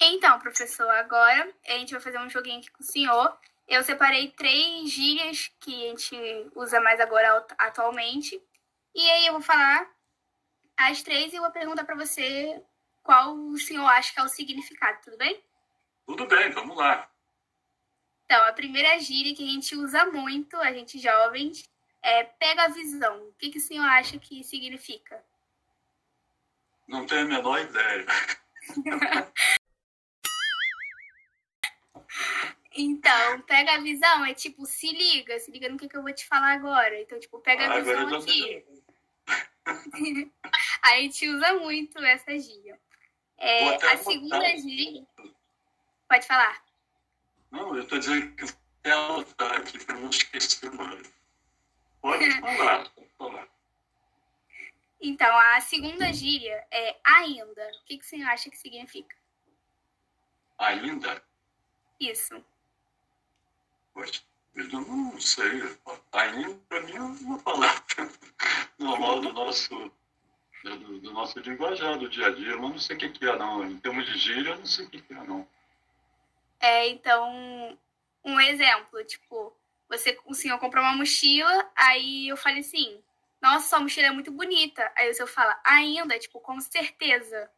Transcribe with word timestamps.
Então, 0.00 0.38
professor, 0.38 0.88
agora 0.90 1.52
a 1.66 1.72
gente 1.72 1.92
vai 1.92 2.00
fazer 2.00 2.18
um 2.18 2.30
joguinho 2.30 2.58
aqui 2.58 2.70
com 2.70 2.82
o 2.82 2.86
senhor. 2.86 3.36
Eu 3.66 3.82
separei 3.82 4.30
três 4.30 4.90
gírias 4.90 5.50
que 5.60 5.86
a 5.86 5.88
gente 5.88 6.50
usa 6.54 6.80
mais 6.80 7.00
agora 7.00 7.44
atualmente. 7.58 8.40
E 8.94 9.10
aí 9.10 9.26
eu 9.26 9.32
vou 9.32 9.42
falar 9.42 9.90
as 10.76 11.02
três 11.02 11.32
e 11.32 11.38
vou 11.38 11.50
perguntar 11.50 11.84
para 11.84 11.96
você 11.96 12.62
qual 13.02 13.34
o 13.34 13.58
senhor 13.58 13.86
acha 13.86 14.12
que 14.12 14.20
é 14.20 14.24
o 14.24 14.28
significado, 14.28 15.00
tudo 15.02 15.16
bem? 15.16 15.42
Tudo 16.06 16.26
bem, 16.26 16.50
vamos 16.50 16.76
lá. 16.76 17.10
Então, 18.24 18.44
a 18.44 18.52
primeira 18.52 18.98
gíria 19.00 19.34
que 19.34 19.42
a 19.42 19.50
gente 19.50 19.74
usa 19.74 20.06
muito, 20.06 20.56
a 20.56 20.72
gente 20.72 20.98
jovens, 20.98 21.64
é 22.02 22.24
pega 22.24 22.64
a 22.64 22.68
visão. 22.68 23.28
O 23.28 23.32
que, 23.32 23.50
que 23.50 23.58
o 23.58 23.60
senhor 23.60 23.84
acha 23.84 24.18
que 24.18 24.44
significa? 24.44 25.22
Não 26.90 27.06
tenho 27.06 27.22
a 27.22 27.24
menor 27.24 27.60
ideia. 27.60 28.04
Então, 32.72 33.40
pega 33.42 33.74
a 33.74 33.80
visão, 33.80 34.24
é 34.24 34.34
tipo, 34.34 34.66
se 34.66 34.90
liga, 34.90 35.38
se 35.38 35.50
liga 35.50 35.68
no 35.68 35.76
que, 35.76 35.88
que 35.88 35.96
eu 35.96 36.02
vou 36.02 36.12
te 36.12 36.26
falar 36.26 36.52
agora. 36.52 37.00
Então, 37.00 37.18
tipo, 37.20 37.38
pega 37.40 37.66
a 37.66 37.74
Ah, 37.74 37.80
visão 37.80 38.02
eu 38.02 38.10
já 38.10 38.18
aqui. 38.18 38.64
a 40.82 40.96
gente 40.96 41.28
usa 41.28 41.54
muito 41.54 41.98
essa 41.98 42.36
gíria. 42.38 42.80
É, 43.38 43.74
a 43.74 43.96
segunda 43.96 44.56
gíria. 44.56 45.06
Pode 46.08 46.26
falar. 46.26 46.60
Não, 47.50 47.76
eu 47.76 47.82
estou 47.82 47.98
dizendo 47.98 48.34
que 48.34 48.44
eu 48.44 48.48
vou 48.48 48.92
anotar 48.92 49.60
aqui 49.60 49.84
para 49.84 49.94
não 49.96 50.10
esquecer 50.10 50.72
mais. 50.72 51.12
Pode 52.00 52.30
falar, 52.40 52.88
pode 52.90 53.08
falar. 53.18 53.49
Então, 55.00 55.34
a 55.34 55.60
segunda 55.60 56.12
gíria 56.12 56.66
é 56.70 56.96
ainda. 57.02 57.70
O 57.80 57.84
que, 57.84 57.98
que 57.98 58.04
você 58.04 58.16
acha 58.16 58.50
que 58.50 58.58
significa? 58.58 59.16
Ainda? 60.58 61.22
Isso. 61.98 62.44
Eu 64.54 64.68
não 64.68 65.18
sei. 65.18 65.76
Ainda, 66.12 66.54
para 66.68 66.80
mim, 66.82 66.96
é 66.96 67.00
uma 67.00 67.38
palavra 67.38 68.10
normal 68.78 69.20
do 69.20 69.32
nosso, 69.32 69.90
do, 70.62 71.00
do 71.00 71.12
nosso 71.12 71.38
linguajar, 71.40 71.98
do 71.98 72.08
dia 72.08 72.26
a 72.26 72.30
dia. 72.30 72.56
Mas 72.56 72.70
não 72.70 72.78
sei 72.78 72.96
o 72.96 72.98
que 72.98 73.24
é, 73.24 73.36
não. 73.36 73.64
Em 73.64 73.78
termos 73.80 74.04
de 74.04 74.18
gíria, 74.18 74.50
eu 74.50 74.58
não 74.58 74.66
sei 74.66 74.84
o 74.84 74.90
que 74.90 75.00
que 75.00 75.14
é, 75.14 75.24
não. 75.24 75.48
É, 76.60 76.88
então, 76.88 77.78
um 78.22 78.38
exemplo, 78.38 79.02
tipo, 79.04 79.56
você, 79.88 80.18
o 80.26 80.34
senhor 80.34 80.58
comprou 80.58 80.84
uma 80.84 80.94
mochila, 80.94 81.70
aí 81.74 82.28
eu 82.28 82.36
falei 82.36 82.60
assim, 82.60 83.02
nossa, 83.40 83.68
sua 83.68 83.80
mochila 83.80 84.08
é 84.08 84.10
muito 84.10 84.30
bonita. 84.30 84.90
Aí 84.96 85.10
o 85.10 85.14
senhor 85.14 85.26
fala, 85.28 85.58
ainda, 85.64 86.18
tipo, 86.18 86.40
com 86.40 86.60
certeza. 86.60 87.50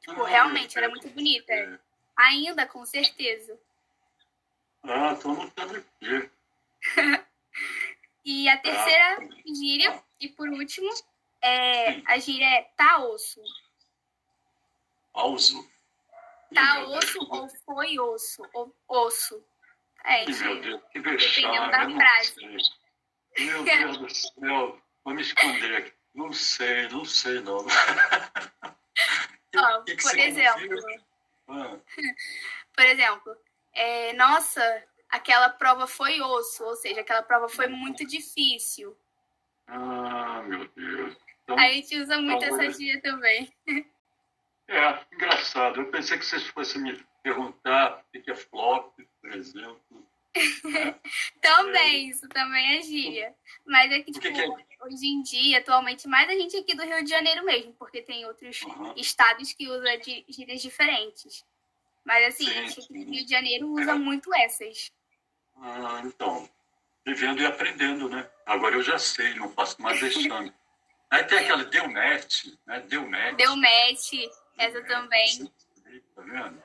Tipo, 0.00 0.22
Ah, 0.22 0.28
realmente, 0.28 0.76
ela 0.76 0.86
é 0.86 0.90
muito 0.90 1.08
bonita. 1.10 1.80
Ainda, 2.16 2.66
com 2.66 2.84
certeza. 2.84 3.58
Ah, 4.82 5.10
anotando 5.10 5.76
aqui. 5.78 6.30
E 8.22 8.48
a 8.50 8.58
terceira 8.58 9.16
Ah. 9.18 9.28
gíria, 9.46 10.04
e 10.20 10.28
por 10.28 10.46
último, 10.48 10.90
é, 11.40 12.02
a 12.06 12.18
gíria 12.18 12.44
é 12.46 12.62
tá 12.76 12.98
osso. 12.98 13.40
Auso. 15.14 15.66
Tá 16.54 16.84
osso 16.84 17.18
ou 17.30 17.48
foi 17.64 17.98
osso? 17.98 18.42
Ou 18.52 18.74
osso. 18.86 19.42
É, 20.04 20.26
gente. 20.30 20.80
Dependendo 20.94 21.70
da 21.70 21.90
frase. 21.90 22.34
Meu 23.38 23.62
Deus 23.64 23.96
do 23.98 24.08
céu. 24.14 24.80
Vou 25.04 25.14
me 25.14 25.22
esconder 25.22 25.76
aqui. 25.76 25.92
Não 26.14 26.32
sei, 26.32 26.88
não 26.88 27.04
sei, 27.04 27.40
não. 27.40 27.64
Ó, 29.56 29.82
Que 29.82 29.96
que 29.96 30.02
por 30.02 30.18
exemplo, 30.18 30.78
Ah, 31.48 31.76
por 32.76 32.84
exemplo, 32.84 33.36
é, 33.72 34.12
nossa, 34.14 34.84
aquela 35.08 35.48
prova 35.48 35.86
foi 35.86 36.20
osso, 36.20 36.64
ou 36.64 36.76
seja, 36.76 37.00
aquela 37.00 37.22
prova 37.22 37.48
foi 37.48 37.66
muito 37.68 38.04
difícil. 38.06 38.96
ah, 39.66 40.42
meu 40.46 40.68
Deus. 40.68 41.16
Então, 41.44 41.58
A 41.58 41.68
gente 41.72 41.96
usa 41.96 42.18
muito 42.20 42.44
Então, 42.44 42.60
essa 42.60 42.78
gíria 42.78 43.00
também. 43.02 43.52
é, 44.68 45.04
engraçado. 45.12 45.80
Eu 45.80 45.90
pensei 45.90 46.18
que 46.18 46.24
vocês 46.24 46.46
fossem 46.48 46.80
me 46.82 47.04
perguntar 47.22 48.04
o 48.14 48.20
que 48.22 48.30
é 48.30 48.36
flop, 48.36 48.92
por 49.20 49.32
exemplo. 49.34 50.06
Também, 51.40 52.08
isso 52.08 52.28
também 52.28 52.78
é 52.78 52.82
gíria. 52.82 53.34
Mas 53.66 53.90
é 53.90 54.00
que, 54.00 54.12
tipo, 54.12 54.20
que 54.20 54.32
que 54.32 54.40
é? 54.40 54.84
hoje 54.84 55.06
em 55.06 55.22
dia, 55.22 55.58
atualmente, 55.58 56.06
mais 56.06 56.28
a 56.28 56.32
gente 56.32 56.56
aqui 56.56 56.74
do 56.74 56.84
Rio 56.84 57.02
de 57.02 57.10
Janeiro 57.10 57.44
mesmo, 57.44 57.72
porque 57.74 58.02
tem 58.02 58.24
outros 58.26 58.62
Aham. 58.62 58.94
estados 58.96 59.52
que 59.52 59.68
usam 59.68 59.98
de- 59.98 60.24
gírias 60.28 60.62
diferentes. 60.62 61.44
Mas 62.04 62.28
assim, 62.28 62.44
Sim, 62.46 62.58
a 62.58 62.66
gente 62.66 62.80
aqui 62.80 63.04
do. 63.04 63.10
Rio 63.12 63.24
de 63.24 63.30
Janeiro 63.30 63.68
usa 63.70 63.92
É. 63.92 63.94
muito 63.94 64.32
essas. 64.34 64.92
Ah, 65.56 66.00
então, 66.04 66.48
vivendo 67.04 67.40
e 67.42 67.46
aprendendo, 67.46 68.08
né? 68.08 68.28
Agora 68.46 68.74
eu 68.76 68.82
já 68.82 68.98
sei, 68.98 69.34
não 69.34 69.50
faço 69.50 69.80
mais 69.82 70.00
vexame. 70.00 70.52
Aí 71.10 71.24
tem 71.24 71.38
aquela 71.38 71.64
deu 71.64 71.88
match, 71.90 72.46
né? 72.66 72.80
Deu 72.82 73.04
match. 73.08 73.34
Deu 73.36 73.56
match, 73.56 74.12
essa 74.56 74.80
também. 74.84 75.52
Tá 76.14 76.22
vendo? 76.22 76.62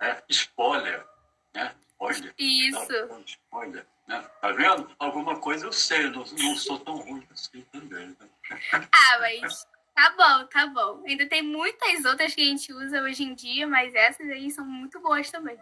É, 0.00 0.22
spoiler, 0.28 1.04
né? 1.52 1.74
Olha. 1.98 2.34
Isso. 2.38 3.26
Olha, 3.50 3.86
né? 4.06 4.24
Tá 4.40 4.52
vendo? 4.52 4.90
Alguma 4.98 5.38
coisa 5.38 5.66
eu 5.66 5.72
sei, 5.72 6.04
eu 6.06 6.10
não, 6.10 6.24
não 6.24 6.56
sou 6.56 6.78
tão 6.78 6.96
ruim 6.96 7.26
assim 7.32 7.62
também. 7.72 8.08
Né? 8.08 8.28
Ah, 8.70 9.18
mas 9.20 9.66
tá 9.94 10.10
bom, 10.16 10.46
tá 10.46 10.66
bom. 10.68 11.02
Ainda 11.06 11.26
tem 11.28 11.42
muitas 11.42 12.04
outras 12.04 12.34
que 12.34 12.40
a 12.40 12.44
gente 12.44 12.72
usa 12.72 13.02
hoje 13.02 13.24
em 13.24 13.34
dia, 13.34 13.66
mas 13.66 13.94
essas 13.94 14.28
aí 14.30 14.50
são 14.50 14.64
muito 14.64 15.00
boas 15.00 15.30
também. 15.30 15.58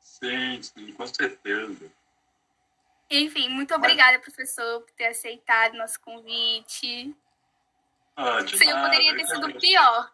Sim, 0.00 0.60
sim, 0.62 0.92
com 0.92 1.06
certeza. 1.06 1.90
Enfim, 3.08 3.48
muito 3.48 3.74
obrigada, 3.74 4.18
professor, 4.18 4.80
por 4.80 4.90
ter 4.92 5.06
aceitado 5.06 5.74
nosso 5.74 6.00
convite. 6.00 7.14
Ah, 8.16 8.46
senhor 8.46 8.74
nada, 8.74 8.88
poderia 8.88 9.12
eu 9.12 9.16
ter 9.16 9.26
sido 9.26 9.60
pior. 9.60 10.12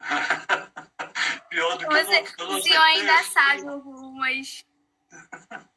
Pior 1.48 1.76
do 1.78 1.86
que 1.88 1.94
Você, 1.94 2.18
eu 2.38 2.46
não, 2.46 2.58
eu 2.58 2.64
não 2.64 2.80
o 2.80 2.82
ainda 2.82 3.22
sabe 3.24 3.68
algumas. 3.68 4.64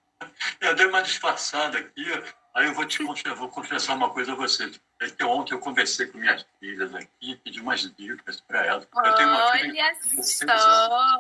Eu 0.59 0.75
dei 0.75 0.85
uma 0.85 1.01
disfarçada 1.01 1.79
aqui, 1.79 2.05
aí 2.53 2.67
eu 2.67 2.73
vou 2.73 2.85
te 2.85 3.03
confessar, 3.03 3.33
vou 3.35 3.49
confessar 3.49 3.95
uma 3.95 4.09
coisa 4.11 4.33
a 4.33 4.35
você. 4.35 4.71
É 4.99 5.09
que 5.09 5.23
ontem 5.23 5.53
eu 5.53 5.59
conversei 5.59 6.05
com 6.07 6.19
minhas 6.19 6.45
filhas 6.59 6.93
aqui, 6.93 7.35
pedi 7.43 7.59
umas 7.59 7.81
dicas 7.95 8.39
para 8.41 8.65
elas. 8.65 8.87
Eu 9.03 9.15
tenho 9.15 9.29
uma 9.29 9.51
filha 9.53 9.83
Olha 9.83 9.93
de 9.95 10.15
16 10.15 10.51
só. 10.61 11.15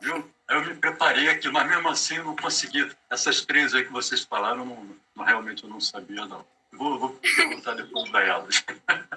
viu? 0.00 0.30
Eu 0.48 0.64
me 0.64 0.74
preparei 0.74 1.28
aqui, 1.30 1.48
mas 1.48 1.66
mesmo 1.66 1.88
assim 1.88 2.16
eu 2.16 2.24
não 2.24 2.36
consegui. 2.36 2.90
Essas 3.08 3.40
três 3.44 3.74
aí 3.74 3.84
que 3.84 3.92
vocês 3.92 4.22
falaram, 4.22 4.64
não, 4.66 4.96
não- 5.16 5.24
realmente 5.24 5.64
eu 5.64 5.70
não 5.70 5.80
sabia, 5.80 6.26
não. 6.26 6.44
Vou, 6.72 6.98
vou 6.98 7.08
perguntar 7.14 7.74
depois 7.74 8.08
para 8.10 8.26
elas. 8.26 8.64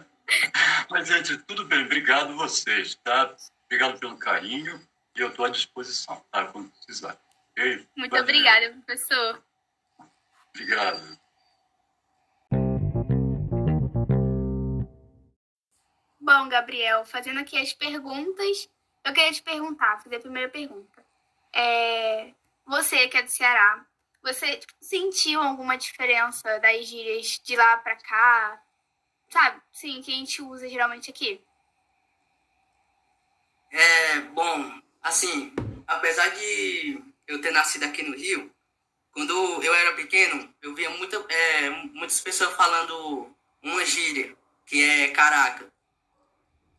Mas, 0.89 1.07
gente, 1.07 1.37
tudo 1.39 1.65
bem. 1.65 1.83
Obrigado 1.85 2.35
vocês, 2.35 2.95
tá? 3.03 3.35
Obrigado 3.73 3.99
pelo 3.99 4.17
carinho 4.19 4.87
e 5.15 5.19
eu 5.19 5.29
estou 5.29 5.45
à 5.45 5.49
disposição, 5.49 6.23
tá? 6.31 6.45
Quando 6.45 6.69
precisar. 6.69 7.19
ok? 7.49 7.87
Muito 7.97 8.11
Valeu. 8.11 8.23
obrigada, 8.23 8.69
professor. 8.85 9.43
Obrigado. 10.49 11.19
Bom, 16.19 16.49
Gabriel, 16.49 17.03
fazendo 17.03 17.39
aqui 17.39 17.57
as 17.57 17.73
perguntas, 17.73 18.69
eu 19.03 19.11
queria 19.11 19.33
te 19.33 19.41
perguntar, 19.41 20.03
fazer 20.03 20.17
a 20.17 20.21
primeira 20.21 20.49
pergunta. 20.49 21.03
É, 21.51 22.31
você 22.67 23.07
que 23.07 23.17
é 23.17 23.23
do 23.23 23.31
Ceará, 23.31 23.83
você 24.21 24.57
tipo, 24.57 24.73
sentiu 24.79 25.41
alguma 25.41 25.75
diferença 25.79 26.59
das 26.59 26.85
gírias 26.85 27.41
de 27.43 27.55
lá 27.55 27.77
pra 27.77 27.95
cá? 27.95 28.63
Sabe, 29.29 29.59
sim, 29.71 29.99
que 30.03 30.13
a 30.13 30.15
gente 30.15 30.43
usa 30.43 30.69
geralmente 30.69 31.09
aqui. 31.09 31.43
É, 33.73 34.19
bom, 34.35 34.81
assim, 35.01 35.51
apesar 35.87 36.29
de 36.29 37.01
eu 37.25 37.41
ter 37.41 37.51
nascido 37.51 37.85
aqui 37.85 38.03
no 38.03 38.15
Rio, 38.15 38.53
quando 39.11 39.33
eu 39.63 39.73
era 39.73 39.93
pequeno, 39.93 40.53
eu 40.61 40.75
via 40.75 40.91
muita, 40.91 41.17
é, 41.27 41.69
muitas 41.69 42.21
pessoas 42.21 42.55
falando 42.55 43.35
uma 43.63 43.83
gíria, 43.83 44.37
que 44.67 44.83
é 44.83 45.07
caraca. 45.09 45.73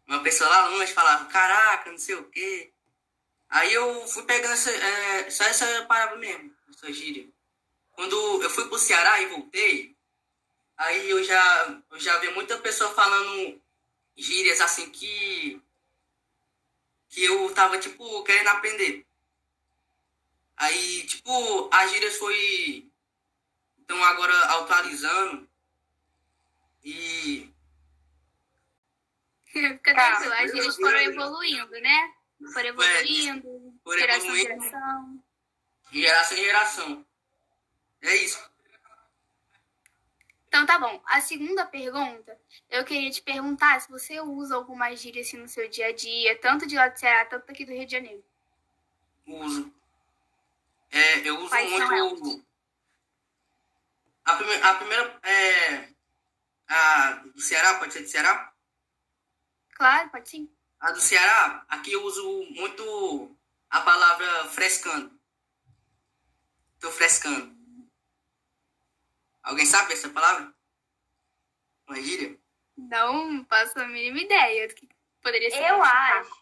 Uma 0.06 0.23
pessoa 0.23 0.49
lá 0.49 0.69
longe 0.69 0.93
falava 0.93 1.25
caraca, 1.25 1.91
não 1.91 1.99
sei 1.99 2.14
o 2.14 2.31
quê. 2.31 2.70
Aí 3.49 3.75
eu 3.75 4.06
fui 4.06 4.23
pegando 4.23 4.52
essa, 4.52 4.70
é, 4.70 5.31
só 5.31 5.43
essa 5.44 5.85
palavra 5.87 6.14
mesmo, 6.17 6.55
essa 6.69 6.93
gíria. 6.93 7.29
Quando 7.91 8.41
eu 8.41 8.50
fui 8.50 8.69
pro 8.69 8.79
Ceará 8.79 9.20
e 9.20 9.26
voltei, 9.26 9.96
aí 10.76 11.11
eu 11.11 11.25
já, 11.25 11.82
eu 11.91 11.99
já 11.99 12.19
vi 12.19 12.31
muita 12.31 12.56
pessoa 12.58 12.94
falando 12.94 13.61
gírias 14.17 14.61
assim 14.61 14.91
que 14.91 15.61
que 17.14 17.25
eu 17.25 17.55
tava, 17.55 17.78
tipo, 17.78 18.25
querendo 18.25 18.49
aprender. 18.49 19.06
Aí, 20.56 21.06
tipo, 21.06 21.69
as 21.72 21.90
gírias 21.93 22.16
foi... 22.16 22.90
Estão 23.78 24.02
agora 24.02 24.37
atualizando. 24.56 25.49
E... 26.82 27.49
Fica 29.46 29.94
Tá. 29.94 30.16
tranquilo, 30.16 30.32
as 30.34 30.50
gírias 30.50 30.76
foram 30.76 30.99
evoluindo, 30.99 31.70
né? 31.81 32.14
Foram 32.52 32.69
evoluindo, 32.70 33.81
Foram 33.84 33.99
geração 34.00 34.37
em 34.37 34.40
evoluindo. 34.40 34.64
geração. 34.64 35.25
Geração 35.93 36.37
em 36.38 36.44
geração. 36.44 37.06
É 38.02 38.17
isso. 38.17 38.50
Então 40.54 40.66
tá 40.66 40.78
bom. 40.78 41.02
A 41.06 41.20
segunda 41.20 41.66
pergunta, 41.66 42.38
eu 42.70 42.84
queria 42.84 43.10
te 43.10 43.20
perguntar 43.20 43.80
se 43.80 43.90
você 43.90 44.20
usa 44.20 44.54
alguma 44.54 44.94
gíria 44.94 45.20
assim 45.20 45.36
no 45.36 45.48
seu 45.48 45.68
dia 45.68 45.88
a 45.88 45.92
dia, 45.92 46.38
tanto 46.40 46.64
de 46.64 46.76
lá 46.76 46.86
do 46.86 46.96
Ceará, 46.96 47.24
tanto 47.24 47.50
aqui 47.50 47.64
do 47.64 47.72
Rio 47.72 47.84
de 47.84 47.90
Janeiro. 47.90 48.24
Uso. 49.26 49.74
É, 50.92 51.28
eu 51.28 51.40
uso 51.40 51.48
Quais 51.48 51.68
muito. 51.68 52.46
A, 54.24 54.36
prime- 54.36 54.62
a 54.62 54.74
primeira 54.74 55.20
é. 55.24 55.88
A 56.68 57.10
do 57.34 57.40
Ceará, 57.40 57.74
pode 57.80 57.92
ser 57.92 58.02
do 58.02 58.08
Ceará? 58.08 58.54
Claro, 59.74 60.08
pode 60.10 60.28
sim. 60.28 60.48
A 60.78 60.92
do 60.92 61.00
Ceará, 61.00 61.64
aqui 61.68 61.90
eu 61.94 62.04
uso 62.04 62.44
muito 62.50 63.36
a 63.68 63.80
palavra 63.80 64.44
frescando. 64.50 65.18
Tô 66.78 66.92
frescando. 66.92 67.53
Alguém 69.44 69.67
sabe 69.67 69.93
essa 69.93 70.08
palavra? 70.08 70.52
Uma 71.87 72.00
gíria? 72.00 72.37
Não 72.76 73.44
faço 73.44 73.79
a 73.79 73.87
mínima 73.87 74.19
ideia 74.19 74.67
do 74.67 74.75
que 74.75 74.88
poderia 75.23 75.50
ser. 75.50 75.70
Eu 75.70 75.82
acho. 75.82 76.41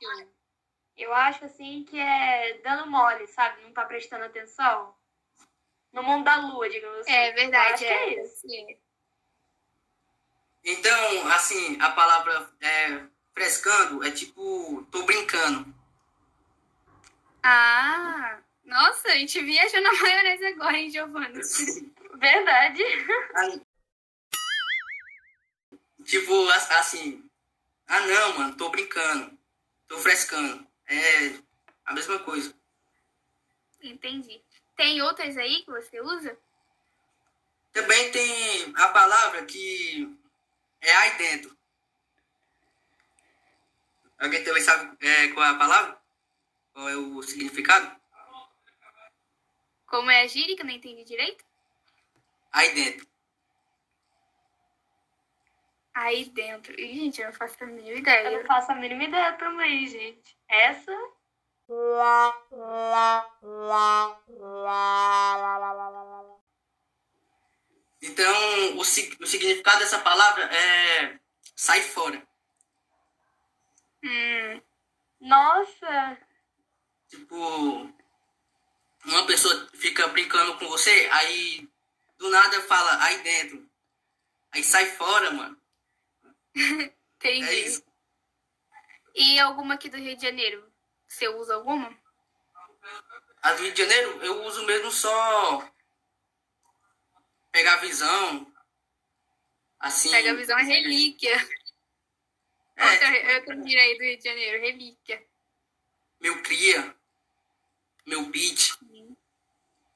Eu 0.96 1.12
acho 1.12 1.44
assim 1.44 1.84
que 1.84 1.98
é 1.98 2.60
dando 2.62 2.88
mole, 2.88 3.26
sabe? 3.26 3.62
Não 3.62 3.72
tá 3.72 3.84
prestando 3.84 4.24
atenção. 4.24 4.94
No 5.92 6.02
mundo 6.02 6.24
da 6.24 6.36
lua, 6.36 6.70
digamos 6.70 7.00
assim. 7.00 7.12
É 7.12 7.32
verdade, 7.32 7.68
Eu 7.68 7.74
acho 7.74 7.84
que 7.84 7.90
é. 7.90 8.14
é 8.14 8.22
isso. 8.22 8.46
Então, 10.64 11.28
assim, 11.32 11.80
a 11.80 11.90
palavra 11.90 12.50
é, 12.60 13.02
frescando 13.32 14.04
é 14.04 14.12
tipo, 14.12 14.86
tô 14.92 15.02
brincando. 15.02 15.74
Ah, 17.42 18.38
nossa, 18.64 19.08
a 19.08 19.16
gente 19.16 19.42
viajou 19.42 19.82
na 19.82 19.92
maionese 20.00 20.46
agora, 20.46 20.78
hein, 20.78 20.88
Giovana? 20.88 21.40
Verdade. 22.14 22.82
Aí, 23.36 23.62
tipo, 26.04 26.48
as- 26.50 26.70
assim, 26.72 27.28
ah 27.86 28.00
não, 28.00 28.38
mano, 28.38 28.56
tô 28.56 28.68
brincando, 28.70 29.38
tô 29.88 29.98
frescando. 29.98 30.66
É 30.86 31.38
a 31.84 31.94
mesma 31.94 32.18
coisa. 32.20 32.54
Entendi. 33.80 34.42
Tem 34.76 35.00
outras 35.02 35.36
aí 35.36 35.62
que 35.64 35.70
você 35.70 36.00
usa? 36.00 36.38
Também 37.72 38.10
tem 38.12 38.72
a 38.76 38.88
palavra 38.88 39.44
que 39.46 40.06
é 40.80 40.92
aí 40.94 41.16
dentro. 41.18 41.56
Alguém 44.18 44.44
também 44.44 44.62
sabe 44.62 44.96
é, 45.04 45.28
qual 45.28 45.44
é 45.44 45.48
a 45.50 45.58
palavra? 45.58 46.00
Qual 46.72 46.88
é 46.88 46.96
o 46.96 47.22
significado? 47.22 48.00
Como 49.86 50.10
é 50.10 50.22
a 50.22 50.26
gíria, 50.26 50.54
que 50.54 50.62
eu 50.62 50.66
não 50.66 50.72
entendi 50.72 51.04
direito? 51.04 51.44
Aí 52.52 52.74
dentro. 52.74 53.06
Aí 55.94 56.24
dentro. 56.26 56.78
Ih, 56.78 56.94
gente, 56.94 57.20
eu 57.20 57.26
não 57.28 57.32
faço 57.34 57.62
a 57.62 57.66
mínima 57.66 57.90
Eu 57.90 57.98
ideia. 57.98 58.30
não 58.38 58.46
faço 58.46 58.72
a 58.72 58.74
mínima 58.74 59.04
ideia 59.04 59.32
também, 59.34 59.86
gente. 59.86 60.36
Essa. 60.48 60.92
Então, 68.00 68.76
o, 68.76 68.80
o 68.80 68.84
significado 68.84 69.78
dessa 69.78 69.98
palavra 70.00 70.44
é 70.44 71.18
sai 71.54 71.82
fora. 71.82 72.26
Hum, 74.04 74.60
Nossa! 75.20 76.18
Tipo, 77.08 77.36
uma 79.04 79.26
pessoa 79.26 79.68
fica 79.74 80.08
brincando 80.08 80.58
com 80.58 80.66
você, 80.66 81.08
aí 81.12 81.68
do 82.22 82.30
nada 82.30 82.62
fala 82.62 83.04
aí 83.04 83.18
dentro. 83.22 83.68
Aí 84.52 84.62
sai 84.62 84.86
fora, 84.92 85.30
mano. 85.32 85.60
entendi. 87.16 87.48
É 87.48 87.54
isso. 87.54 87.84
E 89.14 89.40
alguma 89.40 89.74
aqui 89.74 89.88
do 89.90 89.96
Rio 89.96 90.16
de 90.16 90.22
Janeiro? 90.22 90.72
Você 91.06 91.28
usa 91.28 91.54
alguma? 91.54 91.94
A 93.42 93.52
do 93.54 93.62
Rio 93.62 93.72
de 93.72 93.82
Janeiro 93.82 94.22
eu 94.22 94.44
uso 94.44 94.64
mesmo 94.64 94.90
só 94.92 95.68
pegar 97.50 97.76
visão. 97.76 98.50
Assim. 99.80 100.10
Pega 100.10 100.30
a 100.30 100.34
visão 100.34 100.58
é 100.58 100.62
relíquia. 100.62 101.34
É, 102.76 102.84
Outra, 102.84 103.34
outra 103.34 103.62
gíria 103.62 103.82
aí 103.82 103.98
do 103.98 104.04
Rio 104.04 104.18
de 104.18 104.24
Janeiro, 104.24 104.62
relíquia. 104.62 105.26
meu 106.20 106.40
cria, 106.42 106.96
meu 108.06 108.26
beat. 108.26 108.78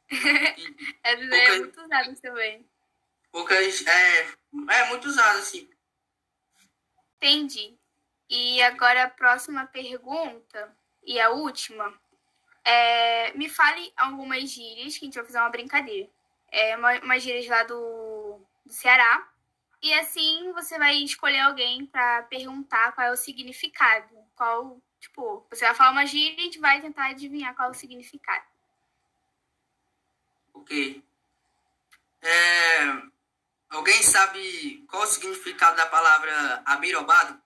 É 1.03 1.17
Pouca- 1.17 1.58
muito 1.58 1.81
usada 1.82 2.17
também. 2.17 2.69
Poucas. 3.32 3.87
É, 3.87 4.20
é 4.70 4.88
muito 4.88 5.06
usado, 5.08 5.38
assim. 5.38 5.69
Entendi. 7.17 7.76
E 8.29 8.62
agora 8.62 9.05
a 9.05 9.11
próxima 9.11 9.67
pergunta, 9.67 10.76
e 11.05 11.20
a 11.20 11.31
última, 11.31 11.93
é, 12.64 13.32
me 13.35 13.49
fale 13.49 13.93
algumas 13.97 14.50
gírias, 14.50 14.99
que 14.99 15.05
a 15.05 15.06
gente 15.06 15.14
vai 15.14 15.25
fazer 15.25 15.38
uma 15.38 15.50
brincadeira. 15.50 16.08
É, 16.50 16.76
uma, 16.76 16.99
umas 17.00 17.23
gírias 17.23 17.47
lá 17.47 17.62
do, 17.64 18.41
do 18.64 18.73
Ceará. 18.73 19.29
E 19.82 19.93
assim 19.94 20.53
você 20.53 20.79
vai 20.79 20.97
escolher 20.97 21.41
alguém 21.41 21.87
pra 21.87 22.23
perguntar 22.25 22.93
qual 22.93 23.06
é 23.06 23.11
o 23.12 23.17
significado. 23.17 24.17
Qual, 24.35 24.81
tipo, 24.99 25.47
você 25.50 25.64
vai 25.67 25.75
falar 25.75 25.91
uma 25.93 26.06
gíria 26.06 26.37
e 26.37 26.41
a 26.41 26.44
gente 26.44 26.58
vai 26.58 26.81
tentar 26.81 27.06
adivinhar 27.11 27.55
qual 27.55 27.69
é 27.69 27.70
o 27.70 27.75
significado. 27.75 28.44
Ok. 30.66 31.00
É, 32.20 32.28
alguém 33.70 34.02
sabe 34.02 34.84
qual 34.90 35.04
o 35.04 35.06
significado 35.06 35.76
da 35.76 35.86
palavra 35.86 36.60
abirobado? 36.66 37.40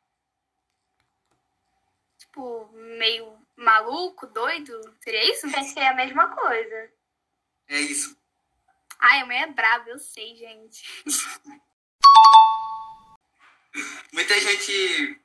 Tipo, 2.16 2.70
meio 2.72 3.38
maluco, 3.54 4.26
doido? 4.26 4.96
Seria 5.00 5.30
isso? 5.30 5.50
Pensei 5.52 5.86
a 5.86 5.94
mesma 5.94 6.34
coisa. 6.34 6.90
É 7.68 7.78
isso. 7.78 8.16
Ai, 8.98 9.20
a 9.20 9.26
mãe 9.26 9.42
é 9.42 9.46
brava, 9.48 9.90
eu 9.90 9.98
sei, 9.98 10.34
gente. 10.34 10.82
Muita 14.14 14.40
gente, 14.40 15.20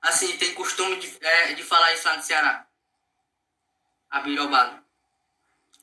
assim, 0.00 0.38
tem 0.38 0.54
costume 0.54 0.96
de, 0.96 1.14
é, 1.20 1.52
de 1.52 1.62
falar 1.62 1.92
isso 1.92 2.08
lá 2.08 2.16
no 2.16 2.22
Ceará. 2.22 2.66
Abirobado. 4.08 4.83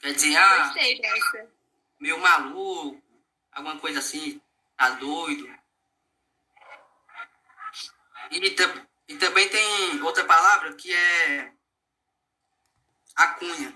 Quer 0.02 0.14
dizer, 0.14 0.36
ah, 0.36 0.66
Gostei 0.66 1.00
dessa. 1.00 1.48
meio 2.00 2.20
maluco, 2.20 3.02
alguma 3.52 3.78
coisa 3.80 4.00
assim, 4.00 4.42
tá 4.76 4.92
doido. 4.92 5.48
E, 8.32 8.38
e 9.08 9.18
também 9.18 9.50
tem 9.50 10.02
outra 10.02 10.26
palavra 10.26 10.74
que 10.74 10.92
é 10.94 11.52
acunha. 13.16 13.76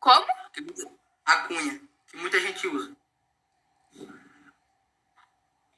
Como? 0.00 0.26
Acunha, 1.24 1.80
que 2.06 2.16
muita 2.16 2.40
gente 2.40 2.66
usa. 2.68 2.96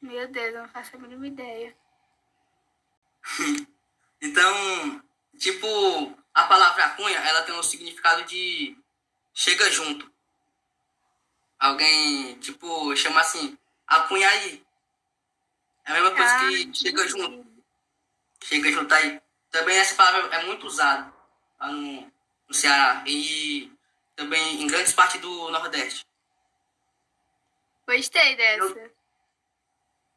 Meu 0.01 0.29
Deus, 0.29 0.55
eu 0.55 0.63
não 0.63 0.69
faço 0.69 0.95
a 0.97 0.99
mínima 0.99 1.27
ideia. 1.27 1.77
Então, 4.23 5.03
tipo, 5.41 6.17
a 6.33 6.45
palavra 6.45 6.85
acunha, 6.85 7.19
ela 7.19 7.43
tem 7.43 7.55
um 7.55 7.63
significado 7.63 8.23
de 8.25 8.77
chega 9.35 9.69
junto. 9.71 10.09
Alguém, 11.59 12.39
tipo, 12.39 12.95
chama 12.95 13.21
assim, 13.21 13.59
acunha 13.87 14.29
aí. 14.29 14.63
É 15.85 15.91
a 15.91 15.95
mesma 15.95 16.11
coisa 16.15 16.33
Ah, 16.33 16.39
que 16.41 16.75
chega 16.75 17.03
entendi. 17.03 17.09
junto. 17.09 17.47
Chega 18.45 18.71
junto 18.73 18.95
aí. 18.95 19.21
Também 19.51 19.77
essa 19.79 19.95
palavra 19.97 20.35
é 20.37 20.45
muito 20.45 20.67
usada 20.67 21.13
no, 21.61 22.13
no 22.47 22.55
Ceará 22.55 23.03
e 23.07 23.71
também 24.15 24.63
em 24.63 24.67
grandes 24.67 24.93
partes 24.93 25.21
do 25.21 25.51
Nordeste. 25.51 26.07
Gostei 27.87 28.37
dessa. 28.37 28.91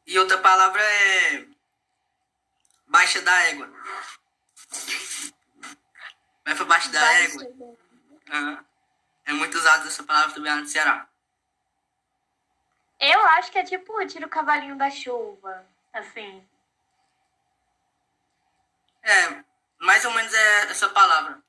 E 0.06 0.18
outra 0.18 0.38
palavra 0.38 0.80
é 0.82 1.46
baixa 2.86 3.20
da 3.22 3.42
égua. 3.48 3.68
Vai 6.44 6.54
pra 6.54 6.64
baixo 6.64 6.90
da 6.90 7.00
Vai 7.00 7.24
égua. 7.24 7.76
Aham. 8.30 8.64
É 9.26 9.32
muito 9.32 9.56
usada 9.56 9.86
essa 9.86 10.02
palavra 10.02 10.34
também 10.34 10.52
lá 10.52 10.60
no 10.60 10.66
Ceará. 10.66 11.08
Eu 13.00 13.20
acho 13.28 13.50
que 13.50 13.58
é 13.58 13.64
tipo 13.64 14.06
tira 14.06 14.26
o 14.26 14.30
cavalinho 14.30 14.76
da 14.76 14.90
chuva. 14.90 15.66
Assim. 15.92 16.46
É, 19.02 19.44
mais 19.78 20.04
ou 20.04 20.12
menos 20.12 20.32
é 20.32 20.70
essa 20.70 20.88
palavra. 20.88 21.42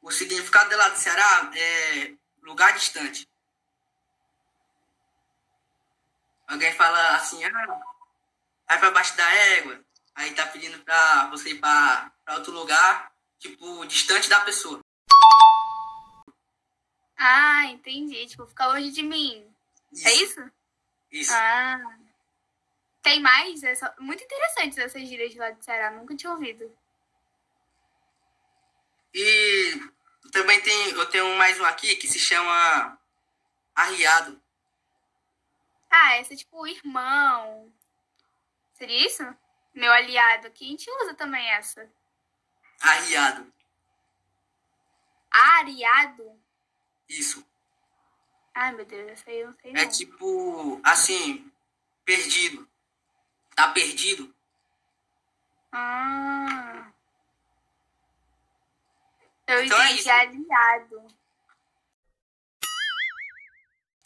O 0.00 0.10
significado 0.10 0.68
dela 0.68 0.88
do 0.88 0.96
Ceará 0.96 1.50
é 1.54 2.12
lugar 2.42 2.72
distante. 2.72 3.28
Alguém 6.46 6.72
fala 6.74 7.16
assim, 7.16 7.44
ah, 7.44 7.80
vai 8.68 8.78
pra 8.78 8.90
baixo 8.92 9.16
da 9.16 9.28
égua. 9.34 9.84
Aí 10.16 10.34
tá 10.34 10.46
pedindo 10.46 10.82
pra 10.82 11.26
você 11.28 11.50
ir 11.50 11.60
pra, 11.60 12.10
pra 12.24 12.36
outro 12.36 12.50
lugar, 12.52 13.12
tipo, 13.38 13.84
distante 13.86 14.28
da 14.28 14.40
pessoa. 14.40 14.80
Ah, 17.16 17.66
entendi. 17.66 18.26
Tipo, 18.26 18.46
ficar 18.46 18.68
longe 18.68 18.90
de 18.90 19.02
mim. 19.02 19.46
É 20.04 20.12
isso? 20.14 20.40
Isso. 21.10 21.32
Ah. 21.32 21.78
Tem 23.02 23.20
mais? 23.20 23.62
É 23.62 23.74
só- 23.74 23.92
Muito 23.98 24.24
interessantes 24.24 24.78
essas 24.78 25.02
gírias 25.06 25.32
de 25.32 25.38
lá 25.38 25.50
de 25.50 25.64
Ceará. 25.64 25.90
Nunca 25.90 26.16
tinha 26.16 26.32
ouvido. 26.32 26.76
E 29.14 29.80
também 30.32 30.60
tem, 30.60 30.90
eu 30.90 31.06
tenho 31.08 31.34
mais 31.36 31.58
um 31.60 31.64
aqui 31.64 31.94
que 31.96 32.08
se 32.08 32.18
chama 32.18 32.98
arriado. 33.74 34.40
Ah, 35.90 36.16
essa 36.16 36.34
é 36.34 36.36
tipo 36.36 36.66
irmão. 36.66 37.72
Seria 38.74 39.06
isso? 39.06 39.22
Meu 39.76 39.92
aliado 39.92 40.46
aqui. 40.46 40.64
A 40.64 40.68
gente 40.70 40.90
usa 41.02 41.14
também 41.14 41.46
essa. 41.50 41.88
Arriado. 42.80 43.52
Ariado. 45.30 46.40
Isso. 47.08 47.46
Ai, 48.54 48.72
meu 48.72 48.86
Deus, 48.86 49.10
essa 49.12 49.30
aí 49.30 49.38
eu 49.40 49.48
não 49.48 49.56
sei 49.60 49.70
É 49.72 49.84
não. 49.84 49.90
tipo, 49.90 50.80
assim, 50.82 51.52
perdido. 52.06 52.66
Tá 53.54 53.70
perdido. 53.70 54.34
Ah. 55.70 56.90
Eu 59.46 59.62
Então 59.62 59.78
é 59.80 59.84
entendi 59.86 60.00
isso. 60.00 60.10
aliado. 60.10 61.06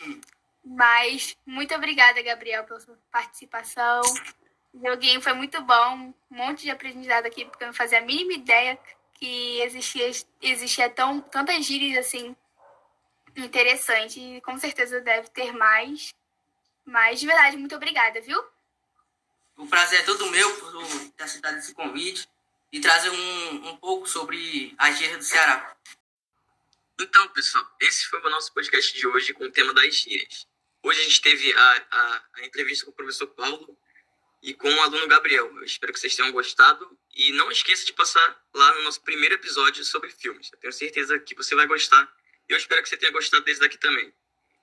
Hum. 0.03 0.21
Mas 0.65 1.37
muito 1.47 1.75
obrigada, 1.75 2.21
Gabriel, 2.23 2.65
pela 2.65 2.81
sua 2.81 2.99
participação. 3.11 4.03
O 4.73 4.81
joguinho 4.81 5.21
foi 5.21 5.33
muito 5.33 5.61
bom. 5.63 6.15
Um 6.31 6.37
monte 6.37 6.63
de 6.63 6.71
aprendizado 6.71 7.27
aqui, 7.27 7.45
porque 7.45 7.65
eu 7.65 7.69
não 7.69 7.75
fazia 7.75 7.99
a 7.99 8.03
mínima 8.03 8.33
ideia 8.33 8.79
que 9.15 9.61
existia, 9.61 10.11
existia 10.41 10.89
tão, 10.89 11.21
tantas 11.21 11.65
gírias 11.65 12.07
assim 12.07 12.35
interessantes. 13.37 14.17
E 14.17 14.41
com 14.41 14.59
certeza 14.59 15.01
deve 15.01 15.29
ter 15.31 15.53
mais. 15.53 16.15
Mas 16.85 17.21
de 17.21 17.27
verdade, 17.27 17.57
muito 17.57 17.75
obrigada, 17.75 18.21
viu? 18.21 18.43
O 19.57 19.67
prazer 19.67 20.01
é 20.01 20.05
todo 20.05 20.31
meu 20.31 20.57
por 20.59 21.11
ter 21.11 21.25
aceitado 21.25 21.59
esse 21.59 21.75
convite 21.75 22.29
e 22.73 22.81
trazer 22.81 23.11
um, 23.11 23.69
um 23.69 23.77
pouco 23.77 24.09
sobre 24.09 24.75
a 24.79 24.91
gíria 24.93 25.19
do 25.19 25.25
Ceará. 25.25 25.77
Então, 26.99 27.29
pessoal, 27.29 27.67
esse 27.81 28.07
foi 28.07 28.21
o 28.21 28.31
nosso 28.31 28.53
podcast 28.53 28.97
de 28.97 29.07
hoje 29.07 29.33
com 29.33 29.45
o 29.45 29.51
tema 29.51 29.75
das 29.75 29.97
gírias. 29.97 30.47
Hoje 30.83 31.01
a 31.01 31.05
gente 31.05 31.21
teve 31.21 31.53
a, 31.53 31.87
a, 31.91 32.23
a 32.35 32.47
entrevista 32.47 32.87
com 32.87 32.93
o 32.93 32.95
professor 32.95 33.27
Paulo 33.29 33.77
e 34.43 34.55
com 34.55 34.69
o 34.69 34.81
aluno 34.81 35.07
Gabriel. 35.07 35.47
Eu 35.57 35.65
espero 35.65 35.93
que 35.93 36.01
vocês 36.01 36.17
tenham 36.17 36.33
gostado 36.33 36.99
e 37.15 37.33
não 37.33 37.51
esqueça 37.51 37.85
de 37.85 37.93
passar 37.93 38.43
lá 38.55 38.75
no 38.75 38.85
nosso 38.85 39.03
primeiro 39.03 39.35
episódio 39.35 39.85
sobre 39.85 40.11
filmes. 40.11 40.51
Eu 40.53 40.59
tenho 40.59 40.73
certeza 40.73 41.19
que 41.19 41.35
você 41.35 41.55
vai 41.55 41.67
gostar. 41.67 42.11
Eu 42.49 42.57
espero 42.57 42.83
que 42.83 42.89
você 42.89 42.97
tenha 42.97 43.13
gostado 43.13 43.45
desse 43.45 43.61
daqui 43.61 43.79
também. 43.79 44.13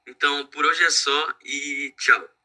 Então, 0.05 0.45
por 0.47 0.65
hoje 0.65 0.83
é 0.83 0.89
só 0.89 1.35
e 1.43 1.93
tchau. 1.97 2.36